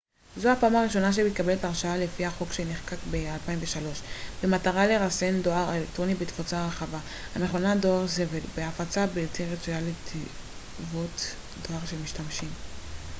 [0.37, 3.99] זו הפעם הראשונה שמתקבלת הרשעה לפי החוק שנחקק ב-2003
[4.43, 6.99] במטרה לרסן דואר אלקטרוני בתפוצה רחבה
[7.35, 11.21] המכונה דואר זבל מהפצה בלתי רצויה לתיבות
[11.69, 12.49] דואר של משתמשים